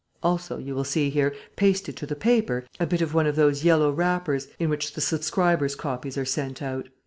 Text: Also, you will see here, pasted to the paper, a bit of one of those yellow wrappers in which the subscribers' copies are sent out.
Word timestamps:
Also, 0.23 0.57
you 0.57 0.73
will 0.73 0.83
see 0.83 1.11
here, 1.11 1.31
pasted 1.55 1.95
to 1.95 2.07
the 2.07 2.15
paper, 2.15 2.65
a 2.79 2.87
bit 2.87 3.03
of 3.03 3.13
one 3.13 3.27
of 3.27 3.35
those 3.35 3.63
yellow 3.63 3.91
wrappers 3.91 4.47
in 4.57 4.67
which 4.67 4.93
the 4.93 4.99
subscribers' 5.01 5.75
copies 5.75 6.17
are 6.17 6.25
sent 6.25 6.59
out. 6.59 6.87